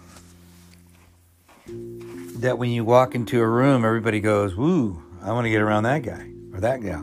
that 1.67 2.57
when 2.57 2.71
you 2.71 2.83
walk 2.83 3.15
into 3.15 3.39
a 3.41 3.47
room, 3.47 3.83
everybody 3.85 4.19
goes, 4.19 4.55
"Woo, 4.55 5.01
I 5.21 5.31
want 5.31 5.45
to 5.45 5.49
get 5.49 5.61
around 5.61 5.83
that 5.83 6.03
guy 6.03 6.29
or 6.53 6.61
that 6.61 6.81
gal," 6.81 7.01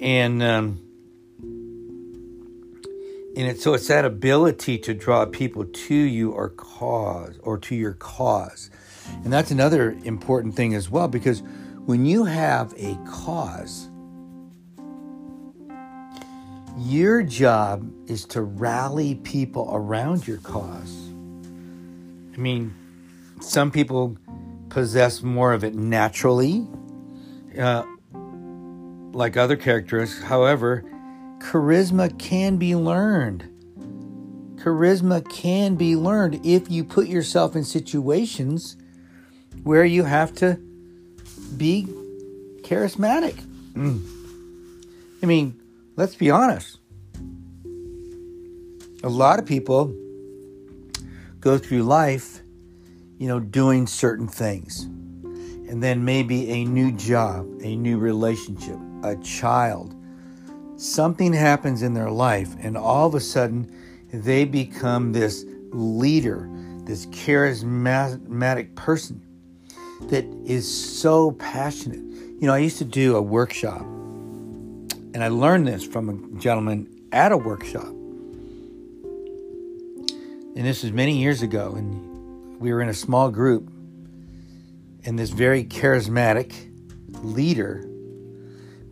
and 0.00 0.42
um, 0.42 0.80
and 3.36 3.48
it, 3.48 3.60
so 3.60 3.74
it's 3.74 3.88
that 3.88 4.04
ability 4.04 4.78
to 4.78 4.94
draw 4.94 5.26
people 5.26 5.64
to 5.64 5.94
you 5.94 6.30
or 6.32 6.50
cause 6.50 7.38
or 7.42 7.58
to 7.58 7.74
your 7.74 7.94
cause, 7.94 8.70
and 9.24 9.32
that's 9.32 9.50
another 9.50 9.96
important 10.04 10.54
thing 10.54 10.74
as 10.74 10.90
well 10.90 11.08
because 11.08 11.42
when 11.86 12.06
you 12.06 12.24
have 12.24 12.72
a 12.78 12.98
cause, 13.06 13.90
your 16.78 17.22
job 17.22 17.90
is 18.08 18.24
to 18.24 18.42
rally 18.42 19.16
people 19.16 19.68
around 19.72 20.26
your 20.26 20.38
cause. 20.38 21.10
I 22.34 22.36
mean, 22.36 22.74
some 23.40 23.70
people 23.70 24.16
possess 24.70 25.22
more 25.22 25.52
of 25.52 25.62
it 25.62 25.74
naturally, 25.74 26.66
uh, 27.58 27.84
like 29.12 29.36
other 29.36 29.56
characteristics. 29.56 30.24
However, 30.24 30.84
charisma 31.38 32.18
can 32.18 32.56
be 32.56 32.74
learned. 32.74 33.50
Charisma 34.56 35.28
can 35.28 35.76
be 35.76 35.94
learned 35.94 36.44
if 36.44 36.70
you 36.70 36.84
put 36.84 37.06
yourself 37.06 37.54
in 37.54 37.64
situations 37.64 38.76
where 39.62 39.84
you 39.84 40.04
have 40.04 40.34
to 40.36 40.58
be 41.56 41.86
charismatic. 42.62 43.34
Mm. 43.74 44.02
I 45.22 45.26
mean, 45.26 45.60
let's 45.96 46.14
be 46.14 46.30
honest. 46.30 46.78
A 49.02 49.08
lot 49.08 49.38
of 49.38 49.44
people 49.44 49.94
go 51.40 51.58
through 51.58 51.82
life, 51.82 52.40
you 53.18 53.28
know, 53.28 53.38
doing 53.38 53.86
certain 53.86 54.26
things. 54.26 54.88
And 55.68 55.82
then 55.82 56.04
maybe 56.04 56.50
a 56.50 56.64
new 56.64 56.92
job, 56.92 57.46
a 57.62 57.74
new 57.74 57.98
relationship, 57.98 58.78
a 59.02 59.16
child. 59.16 59.94
Something 60.76 61.32
happens 61.32 61.82
in 61.82 61.94
their 61.94 62.10
life, 62.10 62.54
and 62.58 62.76
all 62.76 63.06
of 63.06 63.14
a 63.14 63.20
sudden 63.20 63.70
they 64.12 64.44
become 64.44 65.12
this 65.12 65.44
leader, 65.70 66.48
this 66.84 67.06
charismatic 67.06 68.74
person 68.74 69.20
that 70.08 70.24
is 70.44 70.70
so 70.70 71.32
passionate. 71.32 72.00
You 72.40 72.46
know, 72.46 72.52
I 72.52 72.58
used 72.58 72.78
to 72.78 72.84
do 72.84 73.16
a 73.16 73.22
workshop, 73.22 73.80
and 73.80 75.24
I 75.24 75.28
learned 75.28 75.66
this 75.66 75.84
from 75.84 76.08
a 76.08 76.38
gentleman 76.38 76.88
at 77.12 77.32
a 77.32 77.36
workshop. 77.36 77.86
And 80.56 80.64
this 80.64 80.82
was 80.82 80.92
many 80.92 81.18
years 81.18 81.42
ago, 81.42 81.74
and 81.74 82.60
we 82.60 82.72
were 82.72 82.80
in 82.80 82.88
a 82.88 82.94
small 82.94 83.30
group, 83.30 83.68
and 85.04 85.18
this 85.18 85.30
very 85.30 85.64
charismatic 85.64 86.70
leader 87.22 87.88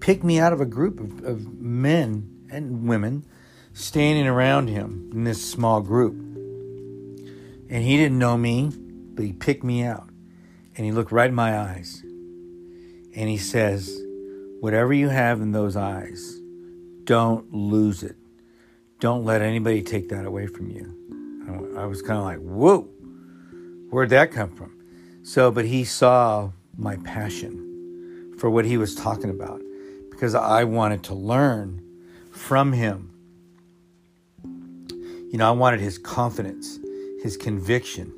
picked 0.00 0.24
me 0.24 0.38
out 0.38 0.52
of 0.52 0.60
a 0.60 0.66
group 0.66 1.00
of, 1.00 1.24
of 1.24 1.60
men 1.60 2.46
and 2.50 2.86
women 2.88 3.24
standing 3.72 4.26
around 4.26 4.68
him 4.68 5.10
in 5.12 5.24
this 5.24 5.48
small 5.48 5.80
group. 5.80 6.14
And 6.14 7.82
he 7.82 7.96
didn't 7.96 8.18
know 8.18 8.36
me, 8.36 8.70
but 8.74 9.24
he 9.24 9.32
picked 9.32 9.64
me 9.64 9.82
out. 9.82 10.08
And 10.76 10.84
he 10.84 10.92
looked 10.92 11.12
right 11.12 11.28
in 11.28 11.34
my 11.34 11.58
eyes. 11.58 12.02
And 12.02 13.28
he 13.28 13.38
says, 13.38 13.98
Whatever 14.60 14.92
you 14.92 15.08
have 15.08 15.40
in 15.40 15.52
those 15.52 15.76
eyes, 15.76 16.38
don't 17.04 17.52
lose 17.52 18.02
it. 18.02 18.16
Don't 19.00 19.24
let 19.24 19.42
anybody 19.42 19.82
take 19.82 20.10
that 20.10 20.24
away 20.24 20.46
from 20.46 20.70
you. 20.70 20.98
I 21.76 21.86
was 21.86 22.02
kind 22.02 22.18
of 22.18 22.24
like, 22.24 22.38
Whoa, 22.38 22.82
where'd 23.90 24.10
that 24.10 24.32
come 24.32 24.54
from? 24.54 24.81
So, 25.24 25.50
but 25.50 25.64
he 25.64 25.84
saw 25.84 26.50
my 26.76 26.96
passion 26.96 28.34
for 28.38 28.50
what 28.50 28.64
he 28.64 28.76
was 28.76 28.94
talking 28.94 29.30
about 29.30 29.62
because 30.10 30.34
I 30.34 30.64
wanted 30.64 31.04
to 31.04 31.14
learn 31.14 31.82
from 32.32 32.72
him. 32.72 33.10
You 34.42 35.38
know, 35.38 35.48
I 35.48 35.52
wanted 35.52 35.80
his 35.80 35.96
confidence, 35.96 36.78
his 37.22 37.36
conviction, 37.36 38.12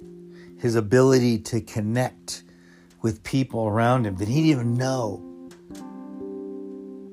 his 0.59 0.75
ability 0.77 1.39
to 1.41 1.61
connect 1.61 2.43
with 3.03 3.23
people 3.23 3.67
around 3.67 4.07
him 4.07 4.17
that 4.17 4.27
he 4.27 4.37
didn't 4.37 4.51
even 4.51 4.75
know. 4.75 5.23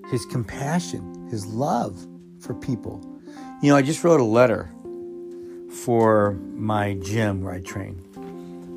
His 0.10 0.26
compassion, 0.26 1.28
his 1.30 1.46
love 1.46 2.08
for 2.40 2.54
people. 2.54 3.06
You 3.62 3.72
know, 3.72 3.76
I 3.76 3.82
just 3.82 4.04
wrote 4.04 4.22
a 4.22 4.26
letter 4.26 4.72
for 5.84 6.32
my 6.54 6.94
gym 6.94 7.44
where 7.44 7.54
I 7.54 7.60
train. 7.60 8.11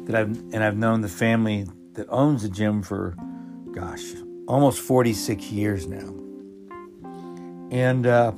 That 0.05 0.15
I've 0.15 0.29
and 0.53 0.63
I've 0.63 0.77
known 0.77 1.01
the 1.01 1.09
family 1.09 1.67
that 1.95 2.07
owns 2.09 2.43
the 2.43 2.49
gym 2.49 2.83
for 2.83 3.17
gosh, 3.73 4.05
almost 4.47 4.81
46 4.81 5.51
years 5.51 5.87
now. 5.87 6.15
And 7.71 8.07
uh, 8.07 8.33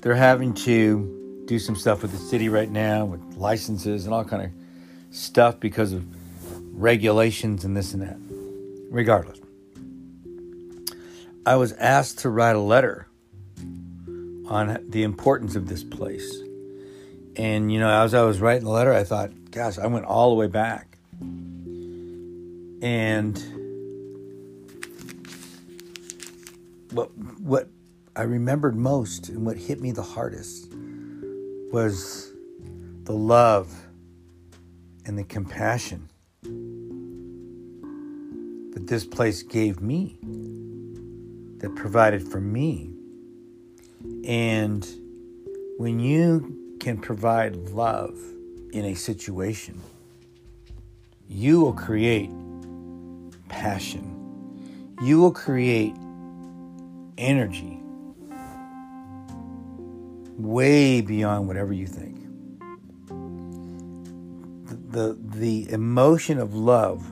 they're 0.00 0.14
having 0.14 0.54
to 0.54 1.42
do 1.46 1.58
some 1.58 1.74
stuff 1.74 2.02
with 2.02 2.12
the 2.12 2.18
city 2.18 2.48
right 2.48 2.70
now 2.70 3.04
with 3.04 3.20
licenses 3.36 4.04
and 4.04 4.14
all 4.14 4.24
kind 4.24 4.42
of 4.42 4.50
stuff 5.10 5.58
because 5.58 5.92
of 5.92 6.04
regulations 6.80 7.64
and 7.64 7.76
this 7.76 7.92
and 7.92 8.02
that. 8.02 8.16
Regardless. 8.90 9.40
I 11.44 11.56
was 11.56 11.72
asked 11.72 12.18
to 12.20 12.28
write 12.28 12.56
a 12.56 12.60
letter 12.60 13.08
on 14.48 14.78
the 14.88 15.02
importance 15.02 15.56
of 15.56 15.68
this 15.68 15.82
place. 15.82 16.45
And, 17.36 17.70
you 17.70 17.78
know, 17.78 17.90
as 17.90 18.14
I 18.14 18.22
was 18.22 18.40
writing 18.40 18.64
the 18.64 18.70
letter, 18.70 18.92
I 18.92 19.04
thought, 19.04 19.30
gosh, 19.50 19.78
I 19.78 19.86
went 19.86 20.06
all 20.06 20.30
the 20.30 20.36
way 20.36 20.46
back. 20.46 20.96
And 22.82 23.36
what, 26.92 27.16
what 27.40 27.68
I 28.14 28.22
remembered 28.22 28.74
most 28.74 29.28
and 29.28 29.44
what 29.44 29.58
hit 29.58 29.82
me 29.82 29.90
the 29.92 30.02
hardest 30.02 30.72
was 31.72 32.32
the 33.02 33.12
love 33.12 33.86
and 35.04 35.18
the 35.18 35.24
compassion 35.24 36.08
that 38.72 38.86
this 38.86 39.04
place 39.04 39.42
gave 39.42 39.80
me, 39.80 40.18
that 41.58 41.74
provided 41.76 42.26
for 42.26 42.40
me. 42.40 42.90
And 44.24 44.86
when 45.76 46.00
you 46.00 46.55
can 46.80 46.98
provide 46.98 47.56
love 47.70 48.18
in 48.72 48.84
a 48.84 48.94
situation, 48.94 49.80
you 51.28 51.60
will 51.60 51.72
create 51.72 52.30
passion. 53.48 54.12
You 55.02 55.20
will 55.20 55.32
create 55.32 55.94
energy 57.18 57.80
way 60.38 61.00
beyond 61.00 61.48
whatever 61.48 61.72
you 61.72 61.86
think. 61.86 62.16
The, 64.90 65.18
the 65.20 65.70
emotion 65.70 66.38
of 66.38 66.54
love 66.54 67.06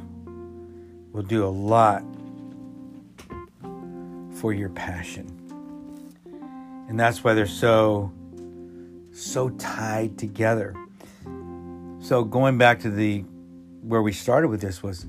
will 1.12 1.22
do 1.22 1.44
a 1.44 1.48
lot 1.48 2.02
for 4.40 4.52
your 4.52 4.70
passion. 4.70 5.30
And 6.88 6.98
that's 6.98 7.24
why 7.24 7.34
they're 7.34 7.46
so 7.46 8.12
so 9.14 9.48
tied 9.50 10.18
together. 10.18 10.74
So 12.00 12.24
going 12.24 12.58
back 12.58 12.80
to 12.80 12.90
the 12.90 13.24
where 13.82 14.02
we 14.02 14.12
started 14.12 14.48
with 14.48 14.60
this 14.60 14.82
was 14.82 15.06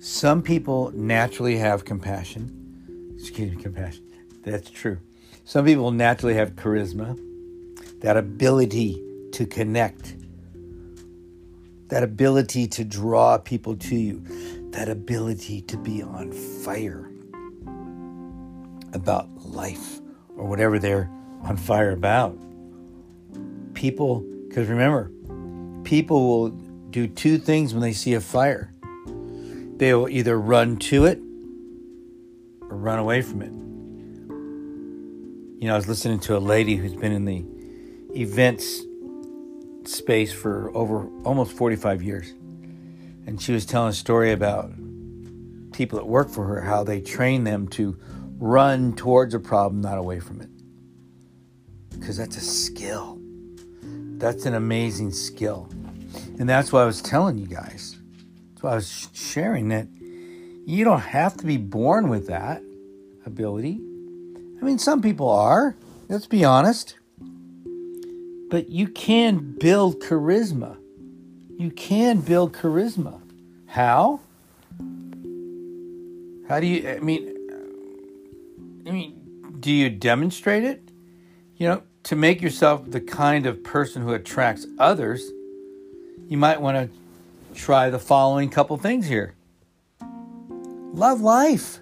some 0.00 0.42
people 0.42 0.90
naturally 0.94 1.58
have 1.58 1.84
compassion. 1.84 3.14
Excuse 3.18 3.54
me, 3.54 3.62
compassion. 3.62 4.04
That's 4.44 4.70
true. 4.70 4.98
Some 5.44 5.64
people 5.66 5.90
naturally 5.90 6.34
have 6.34 6.52
charisma, 6.52 7.18
that 8.00 8.16
ability 8.16 9.02
to 9.32 9.46
connect, 9.46 10.16
that 11.88 12.02
ability 12.02 12.66
to 12.68 12.84
draw 12.84 13.36
people 13.36 13.76
to 13.76 13.96
you, 13.96 14.22
that 14.70 14.88
ability 14.88 15.62
to 15.62 15.76
be 15.76 16.02
on 16.02 16.32
fire 16.32 17.10
about 18.92 19.28
life 19.44 20.00
or 20.36 20.46
whatever 20.46 20.78
they're 20.78 21.10
on 21.42 21.56
fire 21.56 21.90
about. 21.90 22.38
People, 23.80 24.20
because 24.48 24.68
remember, 24.68 25.10
people 25.84 26.28
will 26.28 26.50
do 26.90 27.08
two 27.08 27.38
things 27.38 27.72
when 27.72 27.82
they 27.82 27.92
see 27.92 28.14
a 28.14 28.20
fire 28.20 28.70
they 29.80 29.94
will 29.94 30.10
either 30.10 30.38
run 30.38 30.76
to 30.76 31.06
it 31.06 31.18
or 32.60 32.76
run 32.76 32.98
away 32.98 33.22
from 33.22 33.40
it. 33.40 33.50
You 35.58 35.68
know, 35.68 35.72
I 35.72 35.76
was 35.76 35.88
listening 35.88 36.20
to 36.20 36.36
a 36.36 36.38
lady 36.38 36.76
who's 36.76 36.94
been 36.94 37.12
in 37.12 37.24
the 37.24 37.46
events 38.14 38.82
space 39.84 40.34
for 40.34 40.70
over 40.76 41.08
almost 41.24 41.52
45 41.52 42.02
years. 42.02 42.30
And 43.26 43.40
she 43.40 43.52
was 43.52 43.64
telling 43.64 43.88
a 43.88 43.94
story 43.94 44.32
about 44.32 44.70
people 45.72 45.98
that 45.98 46.04
work 46.04 46.28
for 46.28 46.44
her, 46.44 46.60
how 46.60 46.84
they 46.84 47.00
train 47.00 47.44
them 47.44 47.66
to 47.68 47.98
run 48.38 48.94
towards 48.94 49.32
a 49.32 49.40
problem, 49.40 49.80
not 49.80 49.96
away 49.96 50.20
from 50.20 50.42
it. 50.42 50.50
Because 51.88 52.18
that's 52.18 52.36
a 52.36 52.42
skill. 52.42 53.19
That's 54.20 54.44
an 54.44 54.54
amazing 54.54 55.12
skill. 55.12 55.66
And 56.38 56.46
that's 56.46 56.72
why 56.72 56.82
I 56.82 56.84
was 56.84 57.00
telling 57.00 57.38
you 57.38 57.46
guys. 57.46 57.96
That's 58.50 58.62
why 58.62 58.72
I 58.72 58.74
was 58.74 59.08
sharing 59.14 59.68
that 59.70 59.88
you 60.66 60.84
don't 60.84 61.00
have 61.00 61.38
to 61.38 61.46
be 61.46 61.56
born 61.56 62.10
with 62.10 62.26
that 62.26 62.62
ability. 63.24 63.80
I 64.60 64.64
mean, 64.64 64.78
some 64.78 65.00
people 65.00 65.30
are, 65.30 65.74
let's 66.10 66.26
be 66.26 66.44
honest. 66.44 66.96
But 68.50 68.68
you 68.68 68.88
can 68.88 69.56
build 69.58 70.00
charisma. 70.00 70.76
You 71.58 71.70
can 71.70 72.20
build 72.20 72.52
charisma. 72.52 73.22
How? 73.68 74.20
How 76.46 76.60
do 76.60 76.66
you, 76.66 76.90
I 76.90 77.00
mean, 77.00 77.36
I 78.86 78.90
mean, 78.90 79.56
do 79.60 79.72
you 79.72 79.88
demonstrate 79.88 80.64
it? 80.64 80.82
You 81.56 81.68
know, 81.68 81.82
to 82.04 82.16
make 82.16 82.40
yourself 82.40 82.90
the 82.90 83.00
kind 83.00 83.46
of 83.46 83.62
person 83.62 84.02
who 84.02 84.12
attracts 84.12 84.66
others, 84.78 85.30
you 86.28 86.36
might 86.36 86.60
want 86.60 86.76
to 86.76 86.88
try 87.54 87.90
the 87.90 87.98
following 87.98 88.48
couple 88.48 88.76
things 88.76 89.06
here. 89.06 89.34
Love 90.92 91.20
life. 91.20 91.80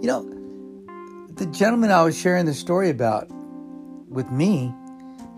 You 0.00 0.06
know, 0.06 0.22
the 1.34 1.46
gentleman 1.46 1.90
I 1.90 2.02
was 2.02 2.18
sharing 2.18 2.46
the 2.46 2.54
story 2.54 2.90
about 2.90 3.28
with 4.08 4.30
me, 4.30 4.72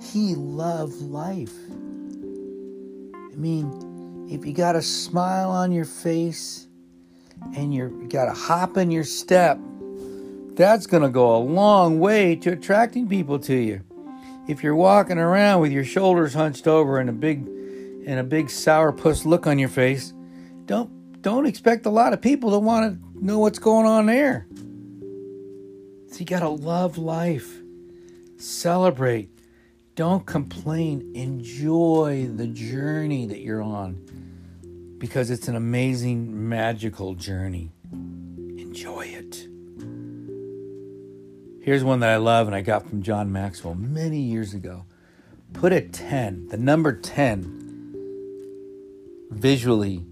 he 0.00 0.34
loved 0.34 1.00
life. 1.02 1.54
I 1.70 3.36
mean, 3.36 4.26
if 4.30 4.44
you 4.44 4.52
got 4.52 4.76
a 4.76 4.82
smile 4.82 5.50
on 5.50 5.72
your 5.72 5.84
face 5.84 6.66
and 7.56 7.72
you 7.72 8.06
got 8.10 8.28
a 8.28 8.32
hop 8.32 8.76
in 8.76 8.90
your 8.90 9.04
step, 9.04 9.58
that's 10.54 10.86
going 10.86 11.02
to 11.04 11.08
go 11.08 11.36
a 11.36 11.38
long 11.38 12.00
way 12.00 12.34
to 12.36 12.52
attracting 12.52 13.08
people 13.08 13.38
to 13.38 13.54
you. 13.54 13.80
If 14.48 14.62
you're 14.62 14.74
walking 14.74 15.18
around 15.18 15.60
with 15.60 15.72
your 15.72 15.84
shoulders 15.84 16.32
hunched 16.32 16.66
over 16.66 16.98
and 16.98 17.10
a 17.10 17.12
big 17.12 17.46
and 17.46 18.18
a 18.18 18.24
big 18.24 18.46
sourpuss 18.46 19.26
look 19.26 19.46
on 19.46 19.58
your 19.58 19.68
face, 19.68 20.14
don't 20.64 21.20
don't 21.20 21.44
expect 21.44 21.84
a 21.84 21.90
lot 21.90 22.14
of 22.14 22.22
people 22.22 22.52
to 22.52 22.58
want 22.58 22.98
to 22.98 23.24
know 23.24 23.38
what's 23.38 23.58
going 23.58 23.84
on 23.84 24.06
there. 24.06 24.46
So 26.10 26.20
you 26.20 26.24
got 26.24 26.40
to 26.40 26.48
love 26.48 26.96
life. 26.96 27.58
Celebrate. 28.38 29.28
Don't 29.94 30.24
complain. 30.24 31.12
Enjoy 31.14 32.30
the 32.34 32.46
journey 32.46 33.26
that 33.26 33.40
you're 33.40 33.60
on 33.60 34.96
because 34.96 35.28
it's 35.28 35.48
an 35.48 35.56
amazing, 35.56 36.48
magical 36.48 37.14
journey. 37.14 37.72
Here's 41.68 41.84
one 41.84 42.00
that 42.00 42.08
I 42.08 42.16
love 42.16 42.46
and 42.46 42.56
I 42.56 42.62
got 42.62 42.88
from 42.88 43.02
John 43.02 43.30
Maxwell 43.30 43.74
many 43.74 44.20
years 44.20 44.54
ago. 44.54 44.86
Put 45.52 45.70
a 45.70 45.82
10, 45.82 46.48
the 46.48 46.56
number 46.56 46.94
10, 46.94 49.28
visually 49.30 50.02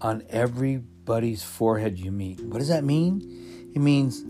on 0.00 0.24
everybody's 0.28 1.44
forehead 1.44 2.00
you 2.00 2.10
meet. 2.10 2.40
What 2.40 2.58
does 2.58 2.66
that 2.66 2.82
mean? 2.82 3.70
It 3.72 3.78
means 3.78 4.24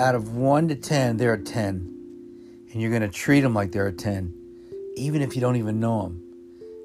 out 0.00 0.14
of 0.14 0.36
1 0.36 0.68
to 0.68 0.76
10, 0.76 1.16
they're 1.16 1.34
a 1.34 1.42
10. 1.42 2.68
And 2.72 2.80
you're 2.80 2.90
going 2.90 3.02
to 3.02 3.08
treat 3.08 3.40
them 3.40 3.54
like 3.54 3.72
they're 3.72 3.88
a 3.88 3.92
10, 3.92 4.32
even 4.94 5.20
if 5.20 5.34
you 5.34 5.40
don't 5.40 5.56
even 5.56 5.80
know 5.80 6.02
them. 6.02 6.22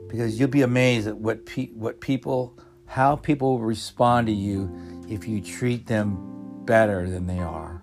Because 0.09 0.39
you'll 0.39 0.49
be 0.49 0.63
amazed 0.63 1.07
at 1.07 1.17
what, 1.17 1.45
pe- 1.45 1.67
what 1.67 2.01
people, 2.01 2.57
how 2.87 3.15
people 3.15 3.59
respond 3.59 4.25
to 4.25 4.33
you 4.33 4.75
if 5.07 5.27
you 5.27 5.39
treat 5.39 5.85
them 5.85 6.36
better 6.67 7.09
than 7.09 7.25
they 7.25 7.39
are. 7.39 7.81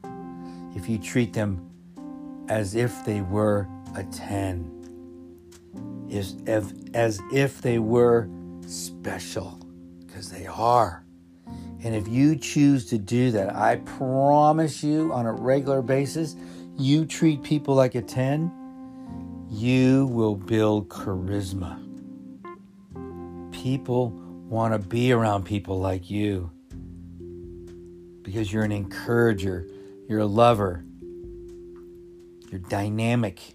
If 0.77 0.89
you 0.89 0.99
treat 0.99 1.33
them 1.33 1.69
as 2.49 2.77
if 2.77 3.05
they 3.05 3.21
were 3.23 3.67
a 3.97 4.05
10. 4.05 4.71
As 6.13 6.37
if, 6.47 6.73
as 6.95 7.21
if 7.33 7.63
they 7.63 7.79
were 7.81 8.29
special, 8.67 9.59
because 10.01 10.31
they 10.31 10.47
are. 10.47 11.05
And 11.83 11.95
if 11.95 12.09
you 12.09 12.37
choose 12.37 12.87
to 12.87 12.99
do 12.99 13.31
that, 13.33 13.55
I 13.55 13.77
promise 13.77 14.83
you 14.83 15.13
on 15.13 15.27
a 15.27 15.33
regular 15.33 15.83
basis, 15.83 16.37
you 16.77 17.05
treat 17.05 17.43
people 17.43 17.75
like 17.75 17.95
a 17.95 18.03
10, 18.03 18.51
you 19.51 20.07
will 20.07 20.35
build 20.35 20.89
charisma. 20.89 21.81
People 23.53 24.11
want 24.49 24.73
to 24.73 24.79
be 24.79 25.13
around 25.13 25.45
people 25.45 25.81
like 25.81 26.11
you 26.11 26.51
because 28.25 28.53
you're 28.53 28.65
an 28.65 28.73
encourager, 28.73 29.69
you're 30.09 30.19
a 30.19 30.27
lover, 30.27 30.85
you're 32.51 32.59
dynamic. 32.69 33.55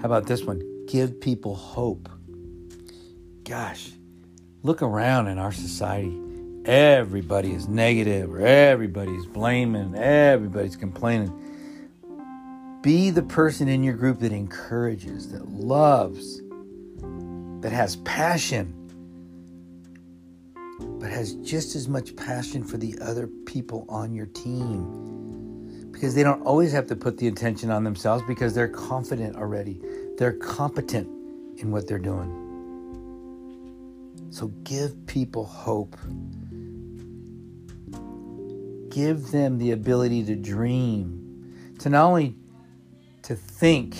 How 0.00 0.06
about 0.06 0.26
this 0.26 0.42
one? 0.42 0.60
Give 0.88 1.20
people 1.20 1.54
hope. 1.54 2.08
Gosh, 3.44 3.92
look 4.62 4.82
around 4.82 5.28
in 5.28 5.38
our 5.38 5.52
society. 5.52 6.20
Everybody 6.64 7.52
is 7.52 7.68
negative, 7.68 8.34
or 8.34 8.40
everybody's 8.40 9.26
blaming, 9.26 9.94
everybody's 9.94 10.76
complaining. 10.76 11.32
Be 12.80 13.10
the 13.10 13.22
person 13.22 13.68
in 13.68 13.82
your 13.84 13.94
group 13.94 14.20
that 14.20 14.32
encourages, 14.32 15.30
that 15.32 15.48
loves, 15.48 16.40
that 17.60 17.72
has 17.72 17.96
passion, 17.96 18.83
has 21.14 21.34
just 21.34 21.76
as 21.76 21.88
much 21.88 22.16
passion 22.16 22.64
for 22.64 22.76
the 22.76 22.98
other 23.00 23.28
people 23.46 23.86
on 23.88 24.12
your 24.12 24.26
team. 24.26 25.90
Because 25.92 26.14
they 26.14 26.24
don't 26.24 26.42
always 26.42 26.72
have 26.72 26.86
to 26.88 26.96
put 26.96 27.18
the 27.18 27.28
attention 27.28 27.70
on 27.70 27.84
themselves 27.84 28.24
because 28.26 28.52
they're 28.52 28.68
confident 28.68 29.36
already. 29.36 29.80
They're 30.18 30.32
competent 30.32 31.08
in 31.58 31.70
what 31.70 31.86
they're 31.86 32.00
doing. 32.00 32.40
So 34.30 34.48
give 34.64 35.06
people 35.06 35.44
hope. 35.44 35.96
Give 38.90 39.30
them 39.30 39.58
the 39.58 39.70
ability 39.70 40.24
to 40.24 40.34
dream, 40.34 41.76
to 41.78 41.88
not 41.90 42.06
only 42.06 42.36
to 43.22 43.36
think, 43.36 43.96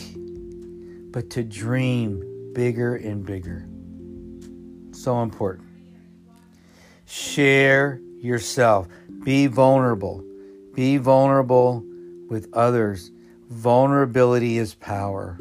but 1.13 1.31
to 1.31 1.45
dream 1.45 2.53
bigger 2.55 2.97
and 2.97 3.25
bigger. 3.25 3.69
So 4.93 5.23
important. 5.23 5.69
Share 7.07 8.01
yourself. 8.21 8.89
Be 9.25 9.47
vulnerable. 9.47 10.25
Be 10.75 10.97
vulnerable 10.97 11.85
with 12.29 12.49
others. 12.53 13.11
Vulnerability 13.51 14.59
is 14.59 14.75
power. 14.75 15.39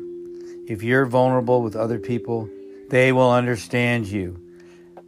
If 0.68 0.84
you're 0.84 1.06
vulnerable 1.06 1.62
with 1.62 1.76
other 1.76 2.00
people, 2.00 2.50
they 2.90 3.12
will 3.12 3.32
understand 3.32 4.08
you. 4.08 4.40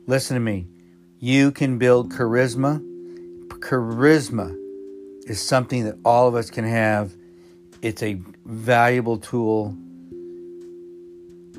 Listen 0.07 0.35
to 0.35 0.41
me. 0.41 0.67
You 1.19 1.51
can 1.51 1.77
build 1.77 2.11
charisma. 2.11 2.79
Charisma 3.47 4.55
is 5.25 5.41
something 5.41 5.85
that 5.85 5.97
all 6.05 6.27
of 6.27 6.35
us 6.35 6.49
can 6.49 6.65
have. 6.65 7.15
It's 7.81 8.03
a 8.03 8.21
valuable 8.45 9.17
tool 9.17 9.75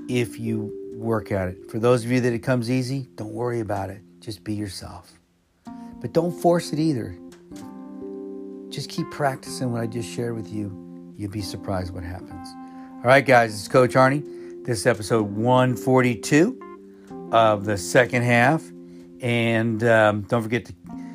if 0.09 0.38
you 0.38 0.72
work 0.94 1.32
at 1.32 1.48
it. 1.48 1.70
For 1.70 1.78
those 1.78 2.04
of 2.04 2.11
you 2.11 2.20
that 2.20 2.32
it 2.32 2.40
comes 2.40 2.70
easy, 2.70 3.09
don't 3.16 3.32
worry 3.32 3.61
about 3.61 3.90
it. 3.90 4.02
Just 4.26 4.42
be 4.42 4.54
yourself. 4.54 5.12
But 6.00 6.12
don't 6.12 6.32
force 6.32 6.72
it 6.72 6.80
either. 6.80 7.16
Just 8.70 8.90
keep 8.90 9.08
practicing 9.12 9.70
what 9.70 9.82
I 9.82 9.86
just 9.86 10.12
shared 10.12 10.34
with 10.34 10.52
you. 10.52 11.14
You'll 11.16 11.30
be 11.30 11.40
surprised 11.40 11.94
what 11.94 12.02
happens. 12.02 12.48
All 12.96 13.02
right, 13.04 13.24
guys, 13.24 13.54
it's 13.54 13.68
Coach 13.68 13.92
Arnie. 13.92 14.24
This 14.64 14.80
is 14.80 14.86
episode 14.86 15.30
142 15.30 17.28
of 17.30 17.66
the 17.66 17.78
second 17.78 18.24
half. 18.24 18.64
And 19.20 19.84
um, 19.84 20.22
don't 20.22 20.42
forget 20.42 20.64
to 20.64 20.74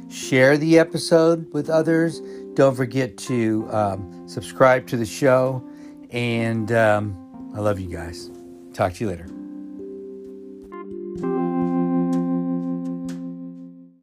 share 0.10 0.58
the 0.58 0.80
episode 0.80 1.52
with 1.52 1.70
others. 1.70 2.22
Don't 2.54 2.76
forget 2.78 3.18
to 3.18 3.68
um, 3.72 4.26
subscribe 4.26 4.88
to 4.88 4.96
the 4.96 5.06
show. 5.06 5.62
And 6.12 6.72
um, 6.72 7.52
I 7.54 7.60
love 7.60 7.78
you 7.78 7.90
guys. 7.90 8.32
Talk 8.74 8.94
to 8.94 9.04
you 9.04 9.10
later. 9.10 9.41